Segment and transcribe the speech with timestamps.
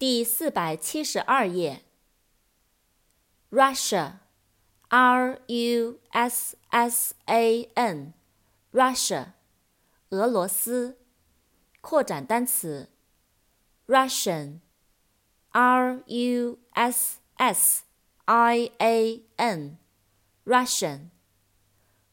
[0.00, 1.82] 第四百七十二页。
[3.50, 9.32] Russia，R U S S A N，Russia，
[10.08, 10.96] 俄罗斯。
[11.82, 12.88] 扩展单词
[13.86, 17.82] ，Russian，R U S S
[18.24, 21.10] I A N，Russian，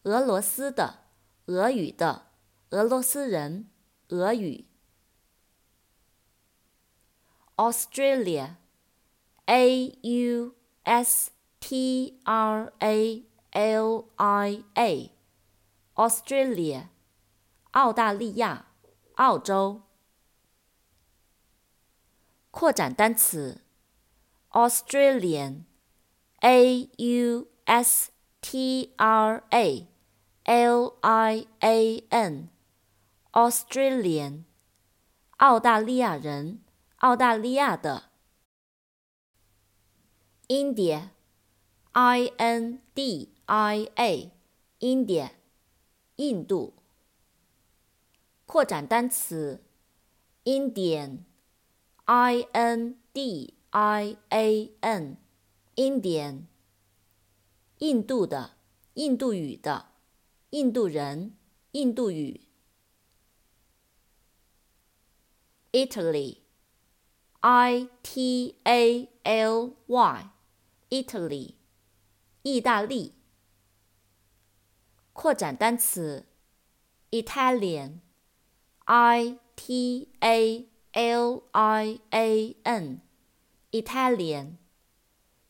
[0.04, 1.05] 俄罗斯的，
[1.45, 2.27] 俄语的，
[2.72, 3.70] 俄罗斯人，
[4.09, 4.66] 俄语。
[7.57, 10.53] Australia，A U
[10.84, 16.89] S T R A L I A，Australia，
[17.71, 18.67] 澳大利亚，
[19.16, 19.81] 澳洲。
[22.52, 23.63] 扩展单词
[24.52, 29.88] ，Australian，A U S T R A
[30.44, 34.44] L I A N，Australian，
[35.38, 36.61] 澳大利亚人。
[36.98, 38.09] 澳大利亚的
[40.48, 45.30] ，India，I N D I A，India，
[46.16, 46.73] 印度。
[48.48, 49.64] 扩展单词
[50.45, 56.45] ，Indian，I N D I A N，Indian，
[57.78, 58.58] 印度的，
[58.95, 59.92] 印度语的，
[60.50, 61.38] 印度人，
[61.73, 62.42] 印度语。
[65.72, 66.47] Italy。
[67.39, 71.53] I T A L Y，Italy，
[72.41, 73.13] 意大利。
[75.13, 76.25] 扩展单词
[77.11, 77.99] ，Italian，I
[79.55, 84.53] T A L I A N，Italian，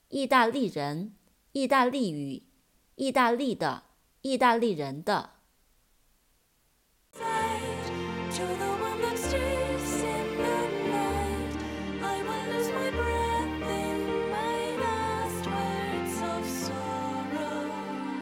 [0.10, 1.16] 意大利人，
[1.54, 2.44] 意大利语，
[2.96, 3.84] 意大利的，
[4.22, 5.37] 意大利人的。